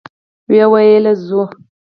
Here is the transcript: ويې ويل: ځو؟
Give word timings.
ويې 0.49 0.65
ويل: 0.71 1.05
ځو؟ 1.27 1.41